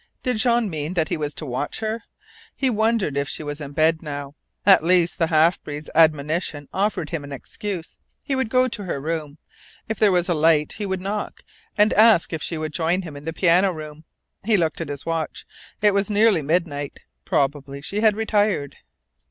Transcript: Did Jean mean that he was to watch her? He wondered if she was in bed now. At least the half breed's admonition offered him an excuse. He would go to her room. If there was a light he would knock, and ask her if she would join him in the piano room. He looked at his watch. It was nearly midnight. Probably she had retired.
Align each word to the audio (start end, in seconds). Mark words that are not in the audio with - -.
Did 0.23 0.37
Jean 0.37 0.67
mean 0.67 0.95
that 0.95 1.09
he 1.09 1.15
was 1.17 1.35
to 1.35 1.45
watch 1.45 1.79
her? 1.79 2.01
He 2.55 2.71
wondered 2.71 3.15
if 3.15 3.29
she 3.29 3.43
was 3.43 3.61
in 3.61 3.73
bed 3.73 4.01
now. 4.01 4.33
At 4.65 4.83
least 4.83 5.19
the 5.19 5.27
half 5.27 5.61
breed's 5.63 5.91
admonition 5.93 6.67
offered 6.73 7.11
him 7.11 7.23
an 7.23 7.31
excuse. 7.31 7.99
He 8.23 8.35
would 8.35 8.49
go 8.49 8.67
to 8.67 8.85
her 8.85 8.99
room. 8.99 9.37
If 9.87 9.99
there 9.99 10.11
was 10.11 10.27
a 10.27 10.33
light 10.33 10.73
he 10.73 10.87
would 10.87 11.01
knock, 11.01 11.43
and 11.77 11.93
ask 11.93 12.31
her 12.31 12.35
if 12.37 12.41
she 12.41 12.57
would 12.57 12.73
join 12.73 13.03
him 13.03 13.15
in 13.15 13.25
the 13.25 13.31
piano 13.31 13.71
room. 13.71 14.03
He 14.43 14.57
looked 14.57 14.81
at 14.81 14.89
his 14.89 15.05
watch. 15.05 15.45
It 15.83 15.93
was 15.93 16.09
nearly 16.09 16.41
midnight. 16.41 17.01
Probably 17.23 17.79
she 17.79 18.01
had 18.01 18.15
retired. 18.15 18.77